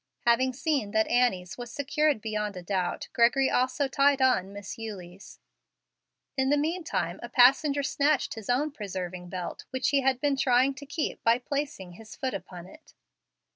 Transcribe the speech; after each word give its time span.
Having 0.25 0.53
seen 0.53 0.91
that 0.93 1.05
Annie's 1.09 1.59
was 1.59 1.71
secured 1.71 2.21
beyond 2.21 2.57
a 2.57 2.63
doubt, 2.63 3.07
Gregory 3.13 3.51
also 3.51 3.87
tied 3.87 4.19
on 4.19 4.51
Miss 4.51 4.75
Eulie's. 4.75 5.39
In 6.35 6.49
the 6.49 6.57
meantime 6.57 7.19
a 7.21 7.29
passenger 7.29 7.83
snatched 7.83 8.33
his 8.33 8.49
own 8.49 8.71
preserving 8.71 9.29
belt, 9.29 9.65
which 9.69 9.89
he 9.89 10.01
had 10.01 10.19
been 10.19 10.35
trying 10.37 10.73
to 10.73 10.87
keep 10.87 11.23
by 11.23 11.37
placing 11.37 11.91
his 11.91 12.15
foot 12.15 12.33
upon 12.33 12.65
it. 12.65 12.95